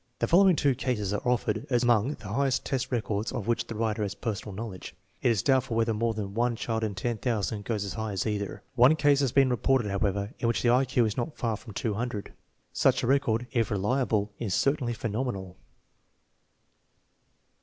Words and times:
The 0.17 0.25
following 0.25 0.55
two 0.55 0.73
pases 0.73 1.13
are 1.13 1.21
offered 1.23 1.67
as 1.69 1.83
among 1.83 2.15
the 2.15 2.29
highest 2.29 2.65
test 2.65 2.91
records 2.91 3.31
of 3.31 3.45
which 3.45 3.67
tike 3.67 3.77
writer 3.77 4.01
has 4.01 4.15
personal 4.15 4.55
knowledge. 4.55 4.95
It 5.21 5.29
is 5.29 5.43
doubtful 5.43 5.77
whether 5.77 5.93
m6re 5.93 6.15
than 6.15 6.33
one 6.33 6.55
child 6.55 6.83
in 6.83 6.95
10,000 6.95 7.63
goes 7.63 7.85
as 7.85 7.93
high 7.93 8.13
as 8.13 8.25
either. 8.25 8.63
One 8.73 8.95
case 8.95 9.19
has 9.19 9.31
been 9.31 9.51
reported, 9.51 9.91
however, 9.91 10.33
in 10.39 10.47
which 10.47 10.63
the 10.63 10.71
I 10.71 10.85
Q 10.85 11.03
was 11.03 11.17
not 11.17 11.37
far 11.37 11.55
from 11.55 11.75
200. 11.75 12.33
Such 12.73 13.03
a 13.03 13.07
record, 13.07 13.45
if 13.51 13.69
reliable, 13.69 14.31
is 14.39 14.55
certainly 14.55 14.93
phenomenal. 14.93 15.55